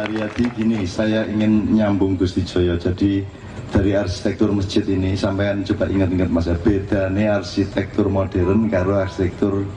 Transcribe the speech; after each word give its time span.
Haryadi 0.00 0.48
gini, 0.56 0.88
saya 0.88 1.28
ingin 1.28 1.76
nyambung 1.76 2.16
Gusti 2.16 2.40
Joyo. 2.40 2.80
Jadi 2.80 3.20
dari 3.68 3.92
arsitektur 3.92 4.48
masjid 4.48 4.80
ini 4.88 5.12
sampean 5.12 5.60
coba 5.60 5.92
ingat-ingat 5.92 6.32
Mas 6.32 6.48
beda 6.48 7.12
nih 7.12 7.28
arsitektur 7.28 8.08
modern 8.08 8.72
karo 8.72 8.96
arsitektur 8.96 9.68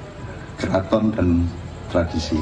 keraton 0.56 1.12
dan 1.12 1.44
tradisi. 1.92 2.40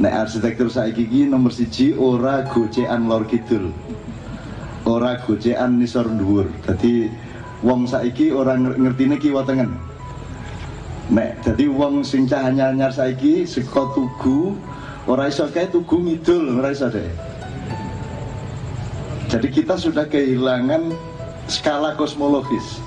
Nah 0.00 0.24
arsitektur 0.24 0.72
saiki 0.72 1.04
iki 1.04 1.28
nomor 1.28 1.52
siji 1.52 1.92
ora 1.92 2.48
gocean 2.48 3.12
lor 3.12 3.28
kidul. 3.28 3.76
Ora 4.88 5.20
gocean 5.20 5.76
nisor 5.76 6.08
dhuwur. 6.08 6.48
Dadi 6.64 7.12
wong 7.60 7.84
saiki 7.84 8.32
ora 8.32 8.56
ngertine 8.56 9.20
kiwa 9.20 9.44
tengen. 9.44 9.76
Nek 11.12 11.44
dadi 11.44 11.68
wong 11.68 12.00
sing 12.08 12.24
cah 12.24 12.48
anyar 12.48 12.88
saiki 12.88 13.44
saka 13.44 13.84
tugu 13.92 14.56
ora 15.06 15.30
iso 15.30 15.46
kae 15.50 15.70
tugu 15.70 16.02
ngidul 16.02 16.58
ora 16.58 16.74
iso 16.74 16.90
deh. 16.90 17.06
Jadi 19.26 19.48
kita 19.50 19.74
sudah 19.74 20.06
kehilangan 20.06 20.94
skala 21.50 21.98
kosmologis. 21.98 22.82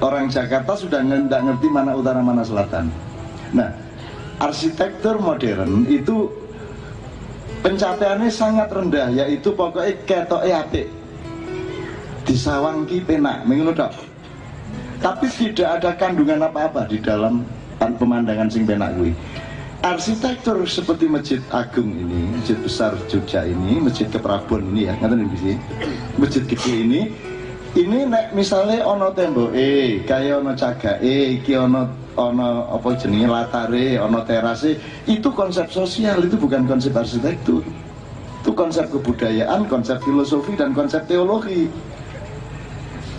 Orang 0.00 0.28
Jakarta 0.28 0.76
sudah 0.76 1.00
nggak 1.00 1.40
ngerti 1.40 1.68
mana 1.72 1.96
utara 1.96 2.20
mana 2.20 2.44
selatan. 2.44 2.92
Nah, 3.56 3.72
arsitektur 4.40 5.16
modern 5.16 5.88
itu 5.88 6.28
pencapaiannya 7.64 8.28
sangat 8.28 8.68
rendah, 8.68 9.08
yaitu 9.12 9.52
pokoknya 9.56 9.96
ketok 10.04 10.44
apik. 10.44 10.88
Disawangki 12.28 13.06
penak, 13.06 13.48
menurut 13.48 13.78
Tapi 15.00 15.28
tidak 15.28 15.80
ada 15.80 15.90
kandungan 15.94 16.44
apa-apa 16.44 16.88
di 16.88 16.98
dalam 16.98 17.44
pemandangan 17.78 18.48
sing 18.48 18.64
penak 18.64 18.96
gue 18.96 19.12
arsitektur 19.94 20.66
seperti 20.66 21.06
Masjid 21.06 21.40
Agung 21.54 21.94
ini, 21.94 22.34
Masjid 22.34 22.58
Besar 22.58 22.98
Jogja 23.06 23.46
ini, 23.46 23.78
Masjid 23.78 24.10
Keprabon 24.10 24.74
ini 24.74 24.90
ya, 24.90 24.98
ngatain 24.98 25.22
ini 25.22 25.54
Masjid 26.18 26.42
gede 26.42 26.72
ini, 26.74 27.00
ini 27.76 28.08
nek 28.08 28.32
misalnya 28.32 28.82
ono 28.82 29.12
tembok 29.12 29.52
eh 29.52 30.00
kayak 30.02 30.40
ono 30.40 30.56
caga 30.56 30.96
eh 30.98 31.36
iki 31.36 31.54
ono 31.54 31.86
ono 32.16 32.72
apa 32.72 32.88
jenenge 32.96 33.28
latare 33.28 34.00
ono 34.00 34.24
terase 34.24 34.80
itu 35.04 35.28
konsep 35.36 35.68
sosial 35.68 36.24
itu 36.24 36.40
bukan 36.40 36.64
konsep 36.64 36.96
arsitektur. 36.96 37.60
Itu 38.40 38.50
konsep 38.56 38.88
kebudayaan 38.88 39.68
konsep 39.68 40.00
filosofi 40.00 40.56
dan 40.56 40.72
konsep 40.72 41.04
teologi. 41.04 41.68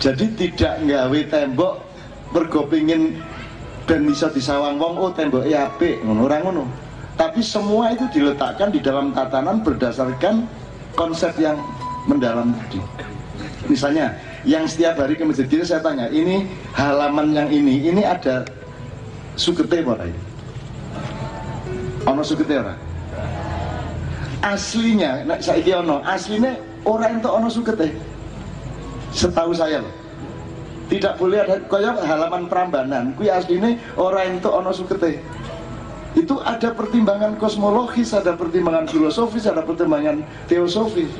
Jadi 0.02 0.26
tidak 0.34 0.82
nggawe 0.82 1.20
tembok 1.30 1.74
bergopingin 2.34 3.22
dan 3.88 4.04
bisa 4.04 4.28
disawang 4.28 4.76
wong 4.76 5.00
oh 5.00 5.10
tembok 5.16 5.48
apik 5.48 6.04
ngono 6.04 6.28
ora 6.28 6.44
ngono. 6.44 6.68
Tapi 7.16 7.42
semua 7.42 7.90
itu 7.90 8.06
diletakkan 8.14 8.70
di 8.70 8.78
dalam 8.78 9.10
tatanan 9.10 9.64
berdasarkan 9.64 10.46
konsep 10.94 11.34
yang 11.40 11.58
mendalam 12.06 12.54
tadi. 12.54 12.78
Misalnya 13.66 14.14
yang 14.46 14.68
setiap 14.68 15.02
hari 15.02 15.18
ke 15.18 15.26
masjid 15.26 15.48
kita 15.50 15.66
saya 15.66 15.82
tanya 15.82 16.06
ini 16.14 16.46
halaman 16.76 17.34
yang 17.34 17.48
ini 17.50 17.90
ini 17.90 18.06
ada 18.06 18.46
sukete 19.34 19.82
ora 19.82 20.06
ini? 20.06 20.20
Ono 22.06 22.22
sukete 22.22 22.54
ora? 22.54 22.76
Aslinya 24.44 25.26
nek 25.26 25.42
saiki 25.42 25.74
ono 25.74 25.98
aslinya 26.06 26.54
orang 26.86 27.18
itu 27.18 27.26
ono 27.26 27.48
sukete 27.50 27.90
setahu 29.10 29.50
saya 29.56 29.82
loh 29.82 29.97
tidak 30.88 31.20
boleh 31.20 31.44
ada 31.44 31.56
kaya 31.68 31.96
halaman 32.02 32.48
Prambanan. 32.48 33.12
Kui 33.14 33.28
asline 33.28 33.76
orang 33.96 34.40
itu 34.40 34.48
ono 34.48 34.72
sukete 34.72 35.20
itu 36.16 36.34
ada 36.42 36.74
pertimbangan 36.74 37.36
kosmologis 37.38 38.16
ada 38.16 38.34
pertimbangan 38.34 38.88
filosofis 38.90 39.44
ada 39.46 39.62
pertimbangan 39.62 40.24
teosofis 40.48 41.12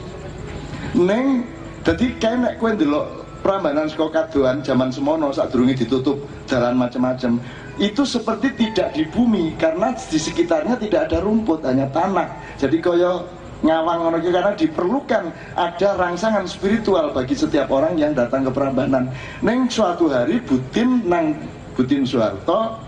neng 0.96 1.44
jadi 1.86 2.18
kayak 2.18 2.58
kue 2.58 2.74
dulu 2.74 3.04
Prambanan 3.38 3.86
sekolah 3.86 4.26
kaduan 4.26 4.66
zaman 4.66 4.90
semono 4.90 5.30
saat 5.30 5.54
durungi 5.54 5.78
ditutup 5.78 6.18
jalan 6.50 6.74
macam-macam 6.74 7.38
itu 7.78 8.02
seperti 8.02 8.50
tidak 8.58 8.98
di 8.98 9.06
bumi 9.06 9.54
karena 9.54 9.94
di 9.94 10.18
sekitarnya 10.18 10.74
tidak 10.82 11.06
ada 11.06 11.22
rumput 11.22 11.62
hanya 11.62 11.86
tanah. 11.94 12.26
Jadi 12.58 12.82
koyo 12.82 13.22
ngawang 13.58 13.98
ngono 14.06 14.18
karena 14.22 14.54
diperlukan 14.54 15.24
ada 15.58 15.88
rangsangan 15.98 16.46
spiritual 16.46 17.10
bagi 17.10 17.34
setiap 17.34 17.66
orang 17.74 17.98
yang 17.98 18.14
datang 18.14 18.46
ke 18.46 18.52
Prambanan. 18.54 19.10
Neng 19.42 19.66
suatu 19.66 20.06
hari 20.06 20.38
Butin 20.46 21.02
nang 21.10 21.34
Butin 21.74 22.06
Soeharto 22.06 22.78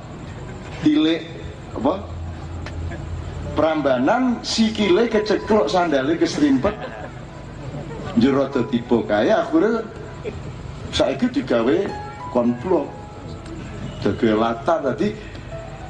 tilik 0.86 1.26
apa? 1.74 1.94
Prambanan 3.58 4.38
sikile 4.46 5.10
keceklok 5.10 5.66
sandale 5.66 6.14
keserimpet 6.14 6.72
jero 8.22 8.46
tipe 8.50 8.98
kaya 9.10 9.42
akhirnya 9.42 9.82
saiki 10.94 11.26
digawe 11.30 11.76
konflo 12.30 12.86
jaga 14.02 14.30
latar 14.38 14.78
tadi 14.90 15.14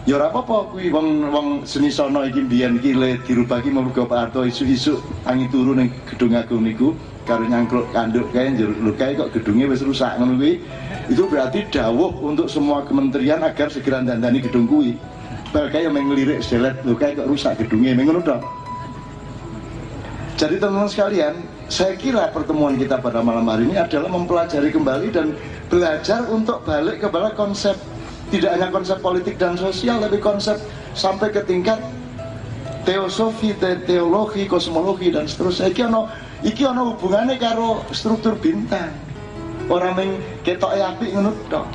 ya 0.08 0.16
ora 0.16 0.32
apa-apa 0.32 0.72
kuwi. 0.72 0.88
Wong 0.92 1.28
wong 1.32 1.46
seni 1.68 1.92
sono 1.92 2.24
iki 2.24 2.46
mbiyen 2.46 2.80
iki 2.80 2.92
le 2.96 3.20
dirubah 3.24 3.60
iki 3.60 3.70
muga 3.72 4.04
Pak 4.06 4.18
Harto 4.18 4.44
isu-isu 4.46 5.00
tangi 5.24 5.48
turu 5.52 5.76
ning 5.76 5.92
gedung 6.08 6.36
agung 6.36 6.64
niku 6.64 6.96
karo 7.28 7.44
nyangkluk 7.44 7.92
kanduk 7.92 8.28
kae 8.32 8.52
njeruk 8.52 8.78
lho 8.80 8.92
kae 8.96 9.12
kok 9.14 9.30
gedungnya 9.36 9.68
wis 9.68 9.84
rusak 9.84 10.16
ngono 10.16 10.40
kuwi. 10.40 10.60
Itu 11.10 11.26
berarti 11.26 11.66
dawuh 11.68 12.22
untuk 12.22 12.46
semua 12.46 12.86
kementerian 12.86 13.42
agar 13.42 13.68
segera 13.68 14.00
dandani 14.00 14.40
gedung 14.40 14.64
kuwi. 14.70 14.96
Bal 15.50 15.66
kae 15.68 15.84
yang 15.84 15.98
ngelirik 15.98 16.40
selet 16.40 16.78
lho 16.86 16.94
kae 16.94 17.12
kok 17.18 17.28
rusak 17.28 17.58
gedungnya 17.60 17.98
ngono 17.98 18.22
jadi 20.40 20.56
teman-teman 20.56 20.88
sekalian 20.88 21.34
saya 21.68 22.00
kira 22.00 22.32
pertemuan 22.32 22.72
kita 22.80 22.96
pada 22.96 23.20
malam 23.20 23.44
hari 23.44 23.68
ini 23.68 23.76
adalah 23.76 24.08
mempelajari 24.08 24.72
kembali 24.72 25.12
dan 25.12 25.36
belajar 25.68 26.24
untuk 26.32 26.64
balik 26.64 27.04
kepada 27.04 27.36
konsep 27.36 27.76
tidak 28.30 28.50
hanya 28.56 28.68
konsep 28.70 28.98
politik 29.02 29.36
dan 29.36 29.58
sosial 29.58 29.98
tapi 29.98 30.22
konsep 30.22 30.56
sampai 30.94 31.34
ke 31.34 31.42
tingkat 31.44 31.82
teosofi, 32.86 33.52
te 33.58 33.82
teologi, 33.84 34.48
kosmologi 34.48 35.12
dan 35.12 35.28
seterusnya. 35.28 35.68
Iki 35.74 35.82
ono 35.91 36.08
iki 36.46 36.62
ono 36.64 36.94
hubungannya 36.94 37.36
karo 37.36 37.84
struktur 37.92 38.38
bintang. 38.38 38.94
Orang 39.70 39.94
yang 39.98 40.18
ketok 40.42 40.74
api 40.74 41.14
ngono 41.14 41.30
dong. 41.46 41.68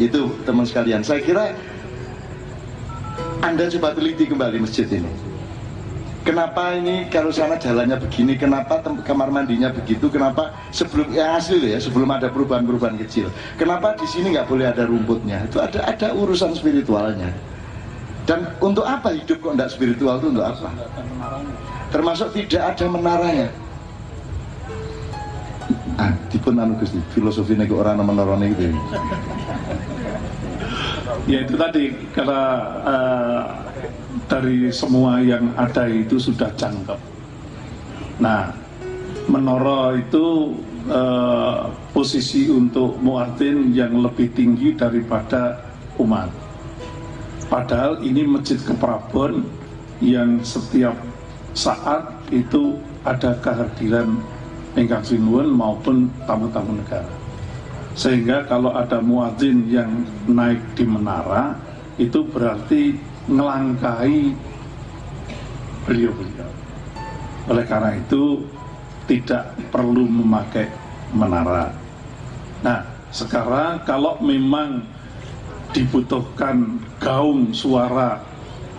Itu 0.00 0.32
teman 0.48 0.64
sekalian. 0.64 1.04
Saya 1.04 1.20
kira 1.20 1.52
Anda 3.44 3.68
coba 3.68 3.92
teliti 3.92 4.24
kembali 4.24 4.64
masjid 4.64 4.88
ini 4.88 5.33
kenapa 6.24 6.74
ini 6.74 7.06
kalau 7.12 7.28
sana 7.30 7.60
jalannya 7.60 8.00
begini, 8.00 8.34
kenapa 8.34 8.80
kamar 9.04 9.28
mandinya 9.28 9.70
begitu, 9.70 10.08
kenapa 10.08 10.50
sebelum 10.72 11.12
yang 11.12 11.36
asli 11.36 11.76
ya, 11.76 11.78
sebelum 11.78 12.08
ada 12.10 12.32
perubahan-perubahan 12.32 12.96
kecil, 13.04 13.28
kenapa 13.60 13.94
di 14.00 14.08
sini 14.08 14.34
nggak 14.34 14.48
boleh 14.48 14.66
ada 14.72 14.88
rumputnya? 14.88 15.44
Itu 15.44 15.60
ada 15.60 15.84
ada 15.84 16.16
urusan 16.16 16.56
spiritualnya. 16.56 17.30
Dan 18.24 18.48
untuk 18.64 18.88
apa 18.88 19.12
hidup 19.12 19.36
kok 19.44 19.52
tidak 19.52 19.70
spiritual 19.70 20.16
itu 20.16 20.32
untuk 20.32 20.48
apa? 20.48 20.72
Termasuk 21.92 22.32
tidak 22.32 22.72
ada 22.72 22.84
menaranya. 22.88 23.48
Ah, 26.00 26.10
dipun 26.32 26.56
anu 26.58 26.74
Gusti, 26.80 26.98
filosofi 27.12 27.54
nego 27.54 27.78
orang 27.78 28.00
menarane 28.00 28.50
gitu. 28.56 28.72
Ya 31.28 31.44
itu 31.44 31.54
tadi 31.56 31.92
karena 32.12 32.40
uh, 32.84 33.63
dari 34.34 34.66
semua 34.74 35.22
yang 35.22 35.54
ada 35.54 35.86
itu 35.86 36.18
sudah 36.18 36.50
jangkep. 36.58 36.98
Nah, 38.18 38.50
menara 39.30 39.94
itu 39.94 40.50
eh, 40.90 41.62
posisi 41.94 42.50
untuk 42.50 42.98
muadzin 42.98 43.70
yang 43.70 44.02
lebih 44.02 44.34
tinggi 44.34 44.74
daripada 44.74 45.62
umat. 46.02 46.26
Padahal 47.46 48.02
ini 48.02 48.26
masjid 48.26 48.58
keprabon 48.58 49.46
yang 50.02 50.42
setiap 50.42 50.98
saat 51.54 52.02
itu 52.34 52.74
ada 53.06 53.38
kehadiran 53.38 54.18
ingkang 54.74 55.06
sinuwun 55.06 55.54
maupun 55.54 56.10
tamu-tamu 56.26 56.82
negara. 56.82 57.14
Sehingga 57.94 58.42
kalau 58.50 58.74
ada 58.74 58.98
muadzin 58.98 59.70
yang 59.70 60.02
naik 60.26 60.58
di 60.74 60.82
menara 60.82 61.54
itu 61.94 62.26
berarti 62.26 63.13
ngelangkai 63.28 64.36
beliau-beliau. 65.88 66.50
Oleh 67.52 67.64
karena 67.68 67.96
itu 67.96 68.44
tidak 69.04 69.52
perlu 69.68 70.08
memakai 70.08 70.68
menara. 71.12 71.72
Nah, 72.64 72.80
sekarang 73.12 73.84
kalau 73.84 74.16
memang 74.24 74.80
dibutuhkan 75.76 76.80
gaung 77.02 77.52
suara 77.52 78.22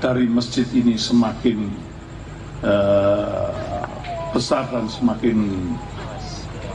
dari 0.02 0.26
masjid 0.26 0.66
ini 0.74 0.98
semakin 0.98 1.70
uh, 2.66 3.86
besar 4.34 4.66
dan 4.74 4.90
semakin 4.90 5.38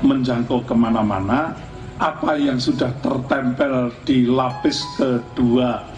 menjangkau 0.00 0.64
ke 0.64 0.72
mana-mana, 0.72 1.52
apa 2.00 2.38
yang 2.40 2.56
sudah 2.56 2.88
tertempel 3.04 3.92
di 4.08 4.24
lapis 4.24 4.80
kedua 4.96 5.89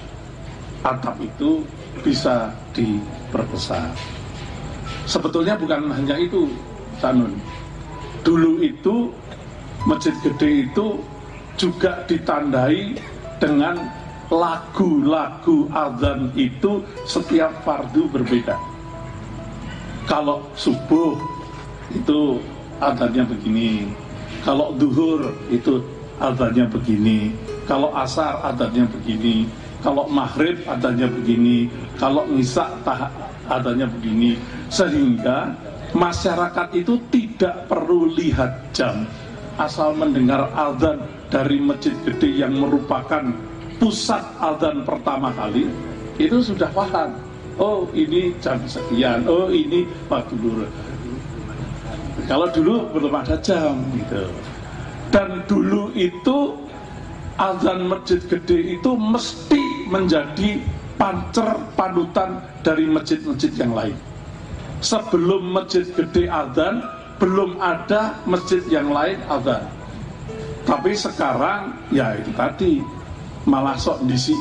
atap 0.82 1.16
itu 1.22 1.62
bisa 2.02 2.50
diperbesar. 2.74 3.94
sebetulnya 5.06 5.58
bukan 5.58 5.90
hanya 5.90 6.16
itu 6.18 6.50
Sanun 7.02 7.34
dulu 8.22 8.62
itu 8.62 9.10
masjid 9.82 10.14
gede 10.22 10.70
itu 10.70 11.02
juga 11.58 12.06
ditandai 12.06 12.94
dengan 13.42 13.76
lagu-lagu 14.30 15.68
azan 15.74 16.30
itu 16.38 16.80
setiap 17.04 17.50
fardu 17.66 18.06
berbeda 18.14 18.56
kalau 20.06 20.46
subuh 20.54 21.18
itu 21.92 22.38
azannya 22.78 23.26
begini 23.26 23.90
kalau 24.46 24.72
duhur 24.78 25.34
itu 25.50 25.82
azannya 26.22 26.70
begini 26.70 27.34
kalau 27.66 27.90
asar 27.94 28.38
adanya 28.42 28.86
begini 28.90 29.46
kalau 29.82 30.06
maghrib 30.08 30.62
adanya 30.64 31.10
begini 31.10 31.66
kalau 31.98 32.24
nisa 32.30 32.70
adanya 33.50 33.90
begini. 33.90 34.38
Sehingga 34.72 35.52
masyarakat 35.92 36.72
itu 36.72 36.96
tidak 37.12 37.68
perlu 37.68 38.08
lihat 38.16 38.72
jam. 38.72 39.04
Asal 39.60 39.92
mendengar 39.92 40.48
azan 40.56 41.04
dari 41.28 41.60
masjid 41.60 41.92
gede 42.08 42.40
yang 42.40 42.56
merupakan 42.56 43.28
pusat 43.76 44.24
azan 44.40 44.86
pertama 44.88 45.28
kali 45.36 45.68
itu 46.16 46.40
sudah 46.40 46.70
paham 46.72 47.12
oh 47.60 47.84
ini 47.92 48.32
jam 48.40 48.56
sekian 48.64 49.26
oh 49.28 49.52
ini 49.52 49.84
waktu 50.08 50.38
dulu 50.38 50.64
kalau 52.30 52.46
dulu 52.52 52.86
belum 52.92 53.12
ada 53.18 53.36
jam 53.40 53.76
gitu. 53.98 54.24
Dan 55.12 55.44
dulu 55.44 55.92
itu 55.92 56.56
azan 57.36 57.88
masjid 57.88 58.20
gede 58.24 58.78
itu 58.78 58.90
mesti 58.96 59.61
menjadi 59.92 60.64
pancer 60.96 61.52
panutan 61.76 62.40
dari 62.64 62.88
masjid-masjid 62.88 63.52
yang 63.60 63.76
lain. 63.76 63.96
Sebelum 64.80 65.52
masjid 65.52 65.84
gede 65.92 66.26
azan, 66.26 66.80
belum 67.20 67.60
ada 67.60 68.16
masjid 68.24 68.64
yang 68.72 68.88
lain 68.88 69.20
azan. 69.28 69.68
Tapi 70.64 70.96
sekarang 70.96 71.76
ya 71.92 72.16
itu 72.16 72.32
tadi 72.32 72.72
malah 73.44 73.76
sok 73.76 74.02
disi. 74.08 74.34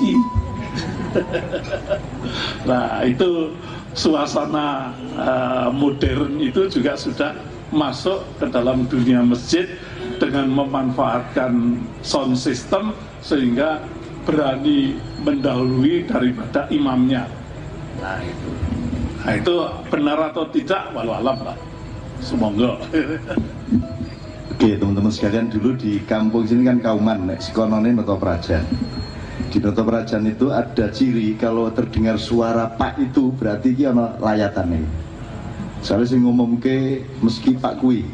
nah 2.70 3.04
itu 3.04 3.52
suasana 3.92 4.96
uh, 5.20 5.68
modern 5.74 6.40
itu 6.40 6.72
juga 6.72 6.96
sudah 6.96 7.36
masuk 7.76 8.24
ke 8.40 8.46
dalam 8.48 8.88
dunia 8.88 9.20
masjid 9.20 9.68
dengan 10.20 10.48
memanfaatkan 10.48 11.80
sound 12.06 12.38
system 12.38 12.96
sehingga 13.20 13.84
berani 14.24 14.96
mendahului 15.22 16.06
daripada 16.06 16.70
imamnya. 16.70 17.26
Nah 18.02 18.18
itu, 18.24 18.50
nah, 19.22 19.34
itu 19.38 19.54
benar 19.90 20.18
atau 20.34 20.46
tidak, 20.50 20.90
walau 20.94 21.14
alam 21.18 21.38
lah. 21.42 21.58
Semoga. 22.22 22.78
Oke 24.54 24.78
teman-teman 24.78 25.10
sekalian 25.10 25.50
dulu 25.50 25.74
di 25.74 25.98
kampung 26.06 26.46
sini 26.46 26.70
kan 26.70 26.78
kauman, 26.78 27.34
nek 27.34 27.42
sekonone 27.42 27.98
noto 27.98 28.14
prajan. 28.14 28.62
Di 29.50 29.58
noto 29.58 29.82
prajan 29.82 30.30
itu 30.30 30.54
ada 30.54 30.94
ciri 30.94 31.34
kalau 31.34 31.74
terdengar 31.74 32.22
suara 32.22 32.70
pak 32.70 33.02
itu 33.02 33.34
berarti 33.34 33.74
dia 33.74 33.90
layatan 33.94 34.78
nih. 34.78 34.86
Soalnya 35.82 36.14
sih 36.14 36.22
ngomong 36.22 36.62
ke 36.62 37.02
meski 37.26 37.58
pak 37.58 37.82
kui, 37.82 38.06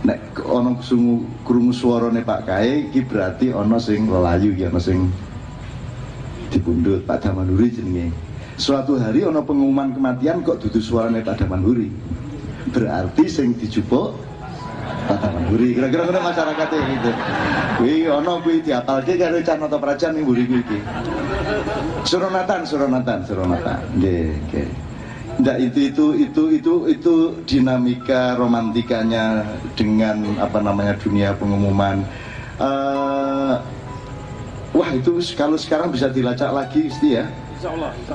nek 0.00 0.40
ana 0.48 0.72
sungu 0.80 1.28
krungu 1.44 1.76
suarane 1.76 2.24
Pak 2.24 2.48
Kae 2.48 2.88
iki 2.88 3.04
berarti 3.04 3.52
ana 3.52 3.76
sing 3.76 4.08
lelayu 4.08 4.56
iki 4.56 4.64
ana 4.64 4.80
sing 4.80 5.12
dipundhut 6.48 7.04
Pak 7.04 7.28
Damanuri 7.28 7.68
jenenge. 7.68 8.08
Suatu 8.56 8.96
hari 8.96 9.24
ana 9.24 9.44
pengumuman 9.44 9.92
kematian 9.92 10.40
kok 10.40 10.60
dudu 10.64 10.80
suarane 10.80 11.20
Pak 11.20 11.44
Damanuri. 11.44 11.92
Berarti 12.72 13.24
sing 13.28 13.52
dijupuk 13.60 14.16
Pak 15.04 15.18
Damanuri. 15.20 15.76
Kira-kira 15.76 16.08
ngono 16.08 16.20
masyarakatnya 16.24 16.78
gitu. 16.96 17.10
Kuwi 17.80 17.94
ana 18.08 18.32
kuwi 18.40 18.56
diapalke 18.64 19.12
karo 19.20 19.36
Canata 19.44 19.76
Prajan 19.76 20.16
ning 20.16 20.24
mburi 20.24 20.44
kuwi 20.48 20.60
iki. 20.64 20.78
Suronatan, 22.08 22.64
Suronatan, 22.64 23.18
Suronatan. 23.28 23.78
Nggih, 24.00 24.32
nggih. 24.48 24.68
Enggak 25.40 25.56
itu 25.56 25.88
itu 25.88 26.06
itu 26.20 26.42
itu 26.52 26.74
itu 26.92 27.14
dinamika 27.48 28.36
romantikanya 28.36 29.56
dengan 29.72 30.36
apa 30.36 30.60
namanya 30.60 30.92
dunia 31.00 31.32
pengumuman. 31.32 32.04
Uh, 32.60 33.56
wah 34.76 34.90
itu 34.92 35.16
kalau 35.32 35.56
sekarang 35.56 35.88
bisa 35.88 36.12
dilacak 36.12 36.52
lagi 36.52 36.92
sih 36.92 37.16
ya. 37.16 37.24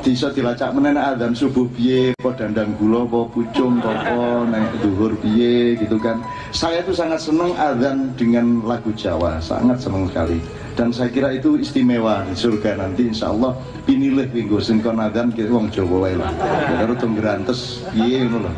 Bisa 0.01 0.33
dilacak 0.33 0.73
menena 0.73 1.13
dan 1.13 1.37
subuh 1.37 1.69
biye, 1.77 2.17
po 2.17 2.33
dandang 2.33 2.73
gula, 2.81 3.05
po 3.05 3.29
pucung, 3.29 3.77
po 3.77 4.41
naik 4.49 4.73
duhur 4.81 5.13
biye 5.21 5.77
gitu 5.77 6.01
kan. 6.01 6.17
Saya 6.49 6.81
itu 6.81 6.97
sangat 6.97 7.21
senang 7.21 7.53
azan 7.53 8.09
dengan 8.17 8.65
lagu 8.65 8.89
Jawa, 8.97 9.37
sangat 9.37 9.85
senang 9.85 10.09
sekali. 10.09 10.41
Dan 10.73 10.89
saya 10.89 11.13
kira 11.13 11.29
itu 11.37 11.61
istimewa 11.61 12.25
di 12.25 12.33
surga 12.33 12.81
nanti 12.81 13.05
insya 13.05 13.29
Allah 13.29 13.53
pinilih 13.85 14.27
minggu 14.33 14.57
singkon 14.57 14.97
adan 14.97 15.29
kita 15.29 15.53
wong 15.53 15.69
Jawa 15.69 16.09
wae 16.09 16.17
lah. 16.17 16.33
Karo 16.81 16.97
tenggerantes 16.97 17.85
piye 17.93 18.25
ngono 18.25 18.49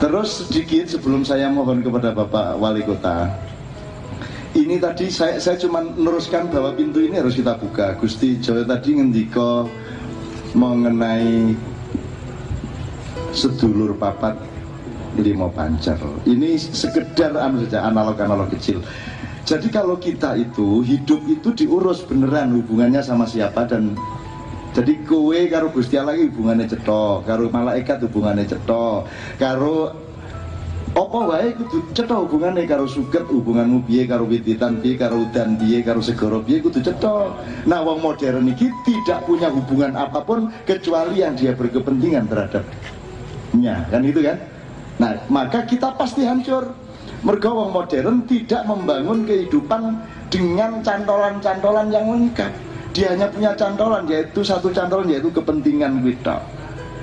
Terus 0.00 0.48
sedikit 0.48 0.88
sebelum 0.88 1.28
saya 1.28 1.52
mohon 1.52 1.84
kepada 1.84 2.16
Bapak 2.16 2.56
Wali 2.56 2.80
Kota 2.80 3.28
ini 4.58 4.82
tadi 4.82 5.06
saya, 5.10 5.38
saya 5.38 5.56
cuma 5.60 5.82
meneruskan 5.82 6.50
bahwa 6.50 6.74
pintu 6.74 6.98
ini 7.02 7.22
harus 7.22 7.38
kita 7.38 7.54
buka. 7.54 7.94
Gusti 7.98 8.38
Jawa 8.42 8.66
tadi 8.66 8.98
ngendiko 8.98 9.70
mengenai 10.58 11.54
sedulur 13.30 13.94
papat 13.94 14.34
limo 15.18 15.50
pancer 15.50 15.98
ini 16.26 16.58
sekedar 16.58 17.34
anu 17.34 17.62
saja 17.66 17.86
analog-analog 17.86 18.50
kecil. 18.54 18.82
Jadi 19.46 19.66
kalau 19.70 19.98
kita 19.98 20.38
itu 20.38 20.82
hidup 20.86 21.26
itu 21.26 21.50
diurus 21.54 22.06
beneran 22.06 22.54
hubungannya 22.54 23.02
sama 23.02 23.26
siapa 23.26 23.66
dan 23.66 23.98
jadi 24.70 25.02
kowe 25.02 25.34
karo 25.50 25.74
Gusti 25.74 25.98
Allah 25.98 26.14
hubungannya 26.14 26.70
cetok, 26.70 27.26
karo 27.26 27.50
malaikat 27.50 27.98
hubungannya 28.06 28.46
cetok, 28.46 29.10
karo 29.42 29.90
apa 31.00 31.18
wae 31.32 31.48
kudu 31.56 31.80
cetok 31.96 32.28
hubungannya 32.28 32.68
karo 32.68 32.84
suket 32.84 33.24
hubunganmu 33.24 33.88
piye 33.88 34.04
karo 34.04 34.28
wititan 34.28 34.84
piye 34.84 35.00
karo 35.00 35.24
udan 35.24 35.56
piye 35.56 35.80
karo 35.80 36.04
segoro 36.04 36.44
piye 36.44 36.60
kudu 36.60 36.84
cetok. 36.84 37.40
Nah 37.64 37.80
wong 37.80 38.04
modern 38.04 38.52
ini 38.52 38.68
tidak 38.84 39.24
punya 39.24 39.48
hubungan 39.48 39.96
apa 39.96 40.20
pun 40.20 40.52
kecuali 40.68 41.24
yang 41.24 41.32
dia 41.40 41.56
berkepentingan 41.56 42.28
terhadapnya 42.28 43.74
kan 43.88 44.00
itu 44.04 44.20
kan. 44.20 44.36
Nah 45.00 45.16
maka 45.32 45.64
kita 45.64 45.96
pasti 45.96 46.28
hancur 46.28 46.68
Mergo 47.20 47.52
wong 47.52 47.76
modern 47.76 48.24
tidak 48.24 48.64
membangun 48.64 49.28
kehidupan 49.28 49.92
dengan 50.32 50.80
cantolan-cantolan 50.80 51.92
yang 51.92 52.08
lengkap. 52.08 52.48
Dia 52.96 53.12
hanya 53.12 53.28
punya 53.28 53.52
cantolan 53.52 54.08
yaitu 54.08 54.40
satu 54.40 54.72
cantolan 54.72 55.04
yaitu 55.12 55.28
kepentingan 55.28 56.00
kita. 56.00 56.40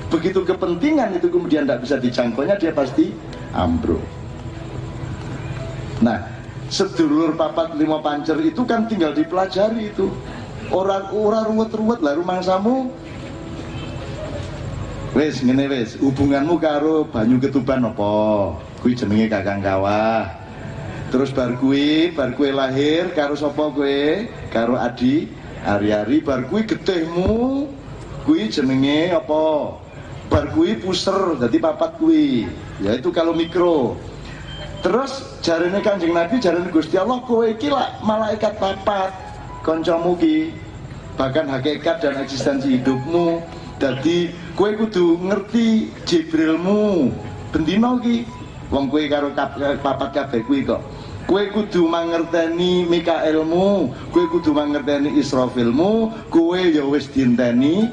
Begitu 0.10 0.42
kepentingan 0.42 1.22
itu 1.22 1.30
kemudian 1.30 1.70
tidak 1.70 1.86
bisa 1.86 1.96
dijangkaunya 2.02 2.56
dia 2.58 2.74
pasti 2.74 3.14
ambruk. 3.58 4.06
Nah, 6.06 6.22
sedulur 6.70 7.34
papat 7.34 7.74
lima 7.74 8.00
pancer 8.06 8.38
itu 8.46 8.62
kan 8.64 8.86
tinggal 8.86 9.18
dipelajari 9.18 9.90
itu. 9.90 10.14
Orang 10.70 11.10
orang 11.16 11.48
ruwet-ruwet 11.48 12.04
lah 12.04 12.20
rumangsamu 12.20 12.92
Wes 15.16 15.42
ngene 15.42 15.66
wes, 15.72 15.98
hubunganmu 15.98 16.62
karo 16.62 17.08
banyu 17.08 17.42
ketuban 17.42 17.82
apa? 17.82 18.54
Kuwi 18.84 18.94
jenenge 18.94 19.32
Kakang 19.32 19.66
Kawah. 19.66 20.30
Terus 21.10 21.34
bar 21.34 21.58
kuwi, 21.58 22.14
bar 22.14 22.36
kuwi 22.38 22.54
lahir 22.54 23.10
karo 23.18 23.34
sapa 23.34 23.72
kuwi? 23.74 24.30
Karo 24.54 24.78
Adi 24.78 25.26
Ari-ari 25.66 26.22
bar 26.22 26.46
kuwi 26.46 26.70
getihmu 26.70 27.66
kuwi 28.30 28.52
jenenge 28.52 29.16
apa? 29.16 29.74
Bar 30.28 30.52
kuwi 30.52 30.80
puser 30.80 31.40
dadi 31.40 31.58
papat 31.60 31.98
kuwi. 32.00 32.48
Yaitu 32.84 33.10
kalau 33.16 33.32
mikro. 33.32 33.96
Terus 34.86 35.42
jarene 35.42 35.82
Kanjeng 35.82 36.14
Nabi, 36.14 36.38
jarene 36.38 36.70
Gusti 36.70 36.96
Allah 37.02 37.24
kowe 37.26 37.44
iki 37.44 37.72
lak 37.74 38.04
malaikat 38.06 38.62
papat. 38.62 39.12
Kancamu 39.66 40.16
ki 40.16 40.54
bahkan 41.18 41.50
hakikat 41.50 42.00
dan 42.00 42.22
eksistensi 42.24 42.78
hidupmu 42.80 43.42
Jadi 43.78 44.34
kue 44.58 44.74
kudu 44.74 45.22
ngerti 45.22 45.94
Jibrilmu 46.02 47.14
bendino 47.54 48.02
ki 48.02 48.26
wong 48.74 48.90
kue 48.90 49.06
karo 49.06 49.30
papat 49.86 50.10
kabeh 50.18 50.42
kuwi 50.50 50.66
kok 50.66 50.82
kue 51.30 51.46
kudu 51.54 51.86
mangerteni 51.86 52.90
Mikaelmu 52.90 53.94
kue 54.10 54.26
kudu 54.34 54.50
mangerteni 54.50 55.14
Israfilmu 55.22 56.10
kue 56.34 56.74
ya 56.74 56.82
wis 56.90 57.06
dinteni 57.14 57.86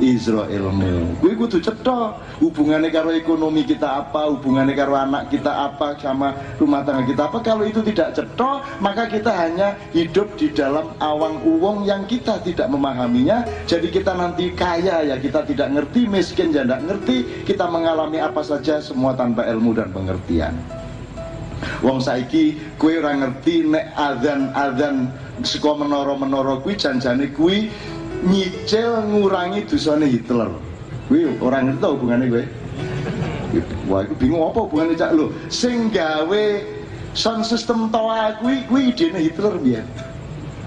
Israelmu 0.00 1.20
kuwi 1.20 1.36
kudu 1.36 1.60
cetha 1.60 2.16
hubungannya 2.40 2.88
karo 2.88 3.12
ekonomi 3.12 3.66
kita 3.68 4.06
apa 4.06 4.32
hubungannya 4.32 4.72
karo 4.72 4.96
anak 4.96 5.28
kita 5.28 5.52
apa 5.68 5.98
sama 6.00 6.32
rumah 6.56 6.80
tangga 6.82 7.04
kita 7.04 7.28
apa. 7.28 7.38
Kalau 7.44 7.64
itu 7.68 7.84
tidak 7.84 8.16
cetha 8.16 8.64
maka 8.80 9.06
kita 9.10 9.28
hanya 9.28 9.76
hidup 9.92 10.32
di 10.40 10.48
dalam 10.52 10.92
awang 11.02 11.44
uwong 11.44 11.84
yang 11.84 12.08
kita 12.08 12.40
tidak 12.40 12.72
memahaminya. 12.72 13.44
Jadi 13.68 13.92
kita 13.92 14.16
nanti 14.16 14.52
kaya 14.56 15.04
ya 15.04 15.16
kita 15.20 15.44
tidak 15.44 15.68
ngerti 15.72 16.08
miskin 16.08 16.54
ya 16.54 16.64
tidak 16.64 16.82
ngerti 16.88 17.44
kita 17.44 17.68
mengalami 17.68 18.18
apa 18.18 18.40
saja 18.40 18.80
semua 18.80 19.12
tanpa 19.12 19.44
ilmu 19.48 19.76
dan 19.76 19.92
pengertian. 19.92 20.56
Wong 21.78 22.02
saiki 22.02 22.58
kue 22.74 22.98
ora 22.98 23.14
ngerti 23.14 23.70
nek 23.70 23.94
adzan-adzan 23.94 25.06
saka 25.46 25.70
menara-menara 25.78 26.58
kuwi 26.62 26.74
janjane 26.74 27.30
kuwi 27.34 27.70
nyicil 28.22 29.02
ngurangi 29.10 29.66
dosane 29.66 30.06
Hitler. 30.06 30.50
Kuwi 31.10 31.38
ora 31.42 31.60
ngerti 31.62 31.86
hubungannya 31.86 32.26
gue. 32.30 32.44
Wah, 33.90 34.06
aku 34.06 34.14
bingung 34.16 34.48
apa 34.48 34.64
hubungannya 34.64 34.96
cak 34.96 35.12
lo. 35.12 35.28
Sing 35.52 35.92
gawe 35.92 36.44
sound 37.12 37.44
system 37.44 37.92
toa 37.92 38.40
kuwi 38.40 38.64
kuwi 38.68 38.92
idene 38.92 39.20
Hitler 39.20 39.60
biar 39.60 39.84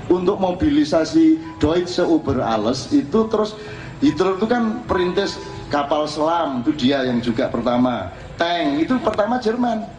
untuk 0.10 0.38
mobilisasi 0.38 1.58
Deutsche 1.58 2.06
Uber 2.06 2.38
Alles 2.42 2.94
itu 2.94 3.26
terus 3.30 3.58
Hitler 4.02 4.38
itu 4.38 4.46
kan 4.46 4.86
perintis 4.86 5.42
kapal 5.74 6.06
selam 6.06 6.62
itu 6.62 6.72
dia 6.78 7.02
yang 7.02 7.18
juga 7.22 7.50
pertama 7.50 8.14
tank 8.38 8.86
itu 8.86 8.94
pertama 9.02 9.42
Jerman 9.42 9.90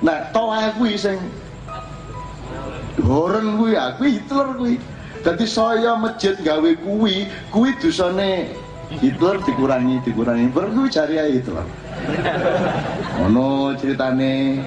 nah 0.00 0.32
toa 0.32 0.72
kuwi 0.80 0.96
sing 0.96 1.20
horen 3.04 3.60
kuwi 3.60 3.76
aku 3.76 4.08
Hitler 4.08 4.48
kuwi 4.56 4.74
Jadi 5.20 5.44
saya 5.44 5.92
masjid 6.00 6.32
gawe 6.40 6.70
kuwi, 6.80 7.28
kuwi 7.52 7.76
dosane 7.76 8.56
Hitler 8.90 9.38
dikurangi, 9.44 10.00
dikurangi. 10.02 10.48
Bar 10.50 10.72
kuwi 10.72 10.88
cari 10.88 11.20
ae 11.20 11.38
Hitler. 11.38 11.62
Ono 13.28 13.76
ceritane. 13.76 14.64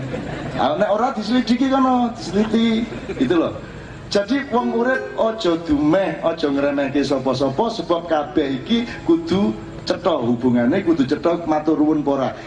Ah, 0.55 0.77
nek 0.77 0.89
ora 0.93 1.11
diselidiki 1.11 1.67
kono, 1.67 2.13
diseliti. 2.13 2.85
Itu 3.17 3.35
loh. 3.35 3.57
Jadi 4.13 4.45
wong 4.53 4.77
urip 4.77 5.01
aja 5.17 5.57
dumeh, 5.65 6.21
aja 6.21 6.45
ngremehke 6.45 7.01
sapa-sapa 7.01 7.65
sebab 7.73 8.05
kabeh 8.05 8.61
iki 8.61 8.85
kudu 9.09 9.57
cetha 9.89 10.21
hubungane 10.21 10.85
kudu 10.85 11.01
cetha 11.09 11.41
matur 11.49 11.81
nuwun 11.81 12.05
pora. 12.05 12.37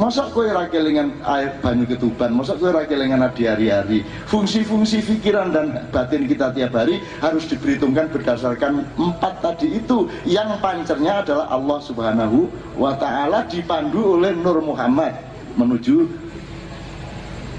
Masa 0.00 0.24
kowe 0.32 0.48
ora 0.48 0.64
kelingan 0.72 1.20
air 1.20 1.52
banyu 1.60 1.84
ketuban, 1.84 2.32
masa 2.32 2.56
kowe 2.56 2.72
ora 2.72 2.88
kelingan 2.88 3.28
di 3.36 3.44
hari-hari. 3.44 4.00
Fungsi-fungsi 4.24 5.04
pikiran 5.04 5.52
dan 5.52 5.84
batin 5.92 6.24
kita 6.24 6.48
tiap 6.56 6.72
hari 6.72 7.04
harus 7.20 7.44
diperhitungkan 7.44 8.08
berdasarkan 8.08 8.88
empat 8.96 9.44
tadi 9.44 9.76
itu. 9.76 10.08
Yang 10.24 10.56
pancernya 10.64 11.20
adalah 11.20 11.46
Allah 11.52 11.78
Subhanahu 11.84 12.48
wa 12.80 12.96
taala 12.96 13.44
dipandu 13.44 14.16
oleh 14.16 14.32
Nur 14.32 14.64
Muhammad 14.64 15.12
menuju 15.60 16.08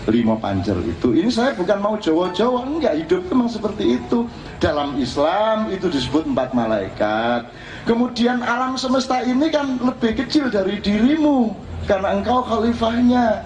lima 0.10 0.36
pancer 0.36 0.76
itu. 0.84 1.14
Ini 1.14 1.30
saya 1.30 1.54
bukan 1.54 1.80
mau 1.80 1.96
Jawa-Jawa, 1.96 2.66
enggak 2.66 2.98
hidup 3.06 3.22
memang 3.30 3.48
seperti 3.48 4.02
itu. 4.02 4.26
Dalam 4.58 4.98
Islam 5.00 5.70
itu 5.70 5.88
disebut 5.88 6.28
empat 6.28 6.52
malaikat. 6.58 7.48
Kemudian 7.86 8.42
alam 8.42 8.76
semesta 8.76 9.22
ini 9.24 9.54
kan 9.54 9.80
lebih 9.80 10.18
kecil 10.18 10.48
dari 10.48 10.80
dirimu 10.80 11.52
karena 11.88 12.16
engkau 12.16 12.44
khalifahnya. 12.44 13.44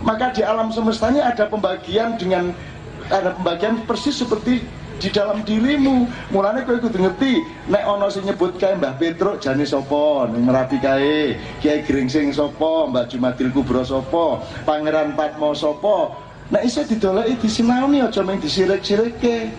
Maka 0.00 0.32
di 0.32 0.40
alam 0.40 0.72
semestanya 0.72 1.28
ada 1.28 1.44
pembagian 1.44 2.16
dengan 2.16 2.56
ada 3.12 3.36
pembagian 3.36 3.84
persis 3.84 4.16
seperti 4.16 4.64
di 5.00 5.08
dalam 5.12 5.44
dirimu. 5.44 6.08
Mulanya 6.32 6.64
kau 6.64 6.76
ikut 6.76 6.92
ngerti 6.92 7.40
nek 7.68 7.84
ono 7.84 8.08
sing 8.12 8.24
nyebut 8.28 8.56
kae 8.56 8.76
Mbah 8.76 8.96
Petruk 9.00 9.40
sapa? 9.40 10.28
Ning 10.32 10.44
Merapi 10.44 10.76
kae 10.80 11.36
Kiai 11.60 11.84
Gringsing 11.84 12.32
sapa? 12.32 12.88
Mbah 12.88 13.08
Jumatil 13.08 13.52
Kubro 13.52 13.84
sapa? 13.84 14.44
Pangeran 14.64 15.16
Patmo 15.16 15.56
sapa? 15.56 16.16
Nek 16.48 16.64
iso 16.64 16.84
didoleki 16.84 17.40
disinaoni 17.40 18.04
aja 18.04 18.20
mung 18.24 18.40
disirik-sirikke 18.40 19.52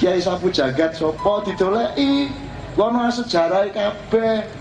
Kiai 0.00 0.20
Sapu 0.20 0.48
Jagat 0.48 0.96
sapa? 0.96 1.44
Didoleki. 1.44 2.48
Kono 2.70 3.10
sejarah 3.12 3.66
kabeh 3.74 4.59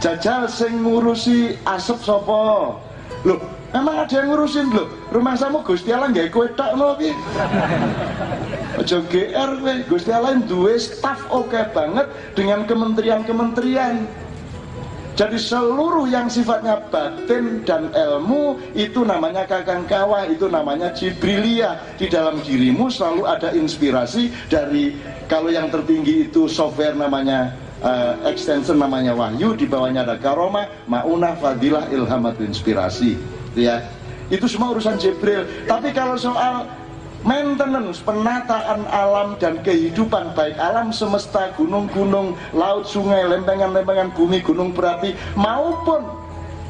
jajal 0.00 0.48
sing 0.50 0.84
ngurusi 0.84 1.56
asap 1.64 1.98
sopo 2.04 2.76
loh 3.24 3.40
emang 3.74 4.06
ada 4.06 4.14
yang 4.22 4.32
ngurusin? 4.32 4.72
Loh 4.72 4.88
rumah 5.12 5.36
samu 5.36 5.60
Gusti 5.64 5.92
Allah 5.92 6.12
nggak 6.12 6.32
kue 6.32 6.48
tak 6.54 6.76
lo 6.76 6.96
ki? 6.96 7.12
Aja 8.76 9.00
GR 9.08 9.50
kowe 9.60 9.74
Gusti 9.88 10.10
Allah 10.12 10.36
duwe 10.44 10.76
staff 10.76 11.24
oke 11.32 11.48
okay 11.48 11.64
banget 11.72 12.06
dengan 12.36 12.68
kementerian-kementerian. 12.68 14.04
Jadi 15.16 15.40
seluruh 15.40 16.04
yang 16.12 16.28
sifatnya 16.28 16.76
batin 16.92 17.64
dan 17.64 17.88
ilmu 17.88 18.60
itu 18.76 19.00
namanya 19.00 19.48
kakang 19.48 19.88
kawah, 19.88 20.28
itu 20.28 20.44
namanya 20.44 20.92
Jibrilia. 20.92 21.80
Di 21.96 22.12
dalam 22.12 22.36
dirimu 22.44 22.92
selalu 22.92 23.24
ada 23.24 23.48
inspirasi 23.56 24.28
dari 24.52 24.92
kalau 25.24 25.48
yang 25.48 25.72
tertinggi 25.72 26.28
itu 26.28 26.44
software 26.52 26.92
namanya 26.92 27.56
uh, 27.82 28.14
extension 28.28 28.78
namanya 28.78 29.12
wahyu 29.12 29.52
di 29.56 29.68
bawahnya 29.68 30.06
ada 30.06 30.16
karoma 30.16 30.70
maunah 30.88 31.36
fadilah 31.36 31.88
ilham 31.92 32.22
atau 32.24 32.44
inspirasi. 32.46 33.18
Ya. 33.56 33.84
Itu 34.32 34.50
semua 34.50 34.74
urusan 34.74 34.98
Jibril. 34.98 35.46
Tapi 35.70 35.94
kalau 35.94 36.18
soal 36.18 36.66
maintenance 37.26 38.02
penataan 38.02 38.86
alam 38.90 39.34
dan 39.38 39.58
kehidupan 39.62 40.34
baik 40.34 40.54
alam 40.58 40.94
semesta 40.94 41.50
gunung-gunung 41.58 42.38
laut 42.54 42.86
sungai 42.86 43.26
lempengan-lempengan 43.26 44.14
bumi 44.14 44.38
gunung 44.42 44.70
berapi 44.70 45.14
maupun 45.34 46.06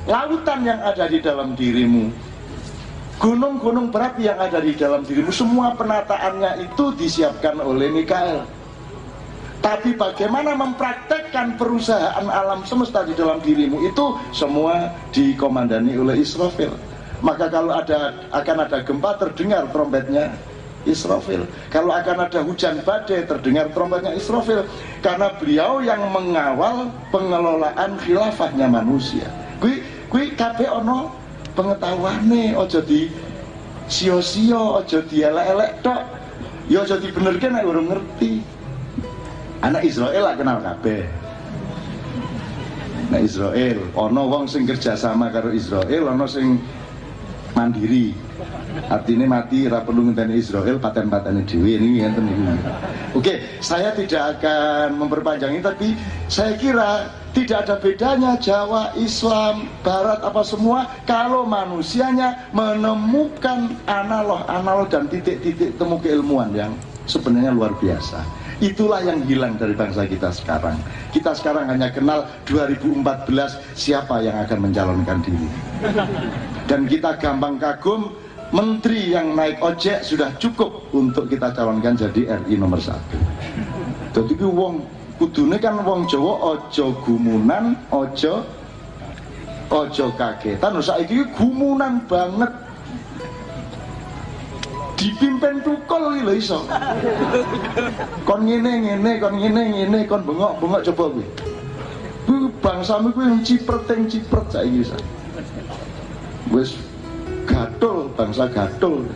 lautan 0.09 0.65
yang 0.65 0.81
ada 0.81 1.05
di 1.11 1.19
dalam 1.21 1.53
dirimu. 1.53 2.09
Gunung-gunung 3.17 3.89
berapi 3.89 4.29
yang 4.29 4.37
ada 4.37 4.61
di 4.61 4.77
dalam 4.77 5.01
dirimu 5.01 5.33
semua 5.33 5.73
penataannya 5.73 6.69
itu 6.69 6.93
disiapkan 7.01 7.57
oleh 7.65 7.89
Mikael 7.89 8.45
tapi 9.67 9.99
bagaimana 9.99 10.55
mempraktekkan 10.55 11.59
perusahaan 11.59 12.23
alam 12.31 12.63
semesta 12.63 13.03
di 13.03 13.19
dalam 13.19 13.43
dirimu 13.43 13.83
itu 13.83 14.15
semua 14.31 14.95
dikomandani 15.11 15.99
oleh 15.99 16.23
Israfil. 16.23 16.71
Maka 17.19 17.51
kalau 17.51 17.75
ada 17.75 18.15
akan 18.31 18.57
ada 18.63 18.79
gempa 18.87 19.19
terdengar 19.19 19.67
trompetnya 19.75 20.31
Israfil. 20.87 21.51
Kalau 21.75 21.91
akan 21.91 22.31
ada 22.31 22.47
hujan 22.47 22.79
badai 22.87 23.27
terdengar 23.27 23.75
trompetnya 23.75 24.15
Israfil. 24.15 24.63
Karena 25.03 25.35
beliau 25.35 25.83
yang 25.83 26.15
mengawal 26.15 26.87
pengelolaan 27.11 27.99
khilafahnya 28.07 28.71
manusia. 28.71 29.27
Kui 29.59 29.83
kui 30.07 30.31
kabeh 30.39 30.71
ono 30.71 31.11
pengetahuane 31.59 32.55
ojo 32.55 32.79
di 32.87 33.11
sio-sio 33.91 34.79
ojo 34.79 35.03
di 35.11 35.27
elek-elek 35.27 35.83
tok. 35.83 36.03
Ya 36.71 36.87
ojo 36.87 37.03
dibenerke 37.03 37.51
nek 37.51 37.67
urung 37.67 37.91
ngerti 37.91 38.56
anak 39.63 39.83
Israel 39.87 40.23
lah 40.27 40.35
kenal 40.37 40.59
kabeh. 40.61 41.07
Nah 43.07 43.21
Israel 43.23 43.79
ono 43.95 44.23
wong 44.27 44.45
sing 44.51 44.67
kerja 44.67 44.99
sama 44.99 45.31
karo 45.31 45.55
Israel 45.55 46.11
ono 46.11 46.27
sing 46.27 46.59
mandiri. 47.55 48.13
Artinya 48.77 49.25
mati 49.25 49.65
ra 49.65 49.81
perlu 49.81 50.13
Israel 50.37 50.77
paten-patene 50.77 51.49
dhewe 51.49 51.81
ini 51.81 52.05
ngenten 52.05 52.29
niku 52.29 52.45
oke 53.17 53.35
saya 53.65 53.97
tidak 53.97 54.37
akan 54.37 55.01
memperpanjang 55.01 55.57
ini 55.57 55.63
tapi 55.65 55.89
saya 56.29 56.53
kira 56.61 57.09
tidak 57.33 57.69
ada 57.69 57.77
bedanya 57.81 58.33
Jawa, 58.41 58.93
Islam, 58.97 59.69
Barat 59.85 60.25
apa 60.25 60.41
semua 60.41 60.89
kalau 61.05 61.45
manusianya 61.45 62.49
menemukan 62.53 63.77
analog, 63.89 64.45
analog 64.49 64.89
dan 64.89 65.05
titik-titik 65.09 65.77
temu 65.77 66.01
keilmuan 66.01 66.53
yang 66.57 66.73
sebenarnya 67.05 67.53
luar 67.53 67.77
biasa. 67.77 68.25
Itulah 68.57 69.05
yang 69.05 69.21
hilang 69.29 69.61
dari 69.61 69.77
bangsa 69.77 70.09
kita 70.09 70.33
sekarang. 70.33 70.81
Kita 71.13 71.37
sekarang 71.37 71.69
hanya 71.69 71.93
kenal 71.93 72.25
2014 72.49 73.61
siapa 73.77 74.25
yang 74.25 74.41
akan 74.49 74.59
mencalonkan 74.65 75.21
diri. 75.21 75.49
Dan 76.65 76.89
kita 76.89 77.21
gampang 77.21 77.61
kagum 77.61 78.17
menteri 78.57 79.13
yang 79.13 79.37
naik 79.37 79.61
ojek 79.61 80.01
sudah 80.01 80.33
cukup 80.41 80.73
untuk 80.97 81.29
kita 81.29 81.53
calonkan 81.53 82.01
jadi 82.01 82.41
RI 82.47 82.57
nomor 82.57 82.81
satu. 82.81 83.21
Jadi 84.17 84.41
wong 84.41 84.81
kudune 85.21 85.61
kan 85.61 85.77
wong 85.85 86.09
Jawa 86.09 86.57
ojo 86.57 86.97
gumunan, 87.05 87.77
ojo 87.93 88.41
ojo 89.69 90.07
kagetan. 90.17 90.81
Saiki 90.81 91.29
gumunan 91.37 92.01
banget 92.09 92.66
dipimpin 94.97 95.61
tukul 95.63 96.17
iki 96.17 96.23
lho 96.25 96.35
iso. 96.35 96.61
Kon 98.25 98.49
ngene 98.49 98.73
ngene, 98.83 99.11
kon 99.21 99.37
ngene 99.37 99.63
ngene, 99.71 99.99
kon 100.09 100.25
bengok-bengok 100.25 100.83
coba 100.91 101.05
kuwi. 101.15 101.27
Kuwi 102.27 102.39
bangsamu 102.65 103.09
kuwi 103.13 103.45
ciprting 103.45 104.09
cipret 104.09 104.47
saiki 104.51 104.83
wis. 104.83 104.91
Wis 106.51 106.71
gatul, 107.47 108.11
bangsa 108.17 108.49
gatul. 108.51 109.07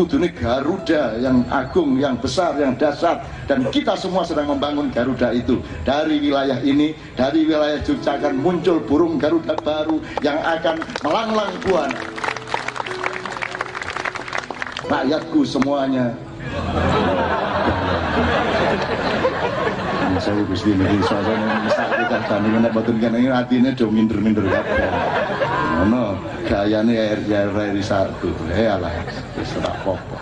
kudune 0.00 0.30
Garuda 0.32 1.18
yang 1.18 1.44
agung, 1.50 1.98
yang 1.98 2.16
besar, 2.16 2.56
yang 2.56 2.78
dahsyat 2.78 3.20
dan 3.50 3.66
kita 3.68 3.98
semua 3.98 4.22
sedang 4.24 4.48
membangun 4.48 4.88
Garuda 4.88 5.34
itu 5.34 5.60
dari 5.84 6.22
wilayah 6.22 6.56
ini, 6.62 6.94
dari 7.18 7.44
wilayah 7.44 7.82
Jogja 7.84 8.16
akan 8.16 8.38
muncul 8.40 8.80
burung 8.80 9.18
Garuda 9.18 9.58
baru 9.60 10.00
yang 10.24 10.40
akan 10.40 10.80
melanglang 11.04 11.52
buana 11.66 12.00
rakyatku 14.90 15.40
semuanya. 15.46 16.10
Saya 20.20 20.42
gusti 20.44 20.76
niki 20.76 21.00
suasana 21.06 21.64
mesak 21.64 21.88
kita 21.96 22.18
tani 22.28 22.48
menek 22.52 22.76
boten 22.76 23.00
kan 23.00 23.16
ini 23.16 23.72
do 23.72 23.88
minder-minder 23.88 24.44
kabeh. 24.44 24.90
Ngono 25.80 26.18
gayane 26.44 26.92
air 26.92 27.20
air 27.24 27.72
satu 27.80 28.28
eh 28.52 28.68
alah 28.68 28.92
wis 29.38 29.54
ora 29.56 29.72
apa-apa 29.72 30.18